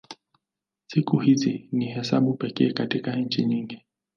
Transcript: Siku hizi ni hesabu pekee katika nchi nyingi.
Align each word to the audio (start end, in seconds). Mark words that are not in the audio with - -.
Siku 0.87 1.17
hizi 1.19 1.69
ni 1.71 1.85
hesabu 1.85 2.33
pekee 2.33 2.73
katika 2.73 3.15
nchi 3.15 3.45
nyingi. 3.45 3.81